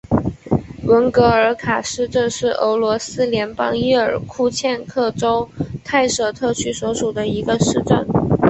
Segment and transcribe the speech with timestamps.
[0.85, 5.47] 文格尔卡市镇是俄罗斯联邦伊尔库茨克州
[5.83, 8.07] 泰舍特区所属的一个市镇。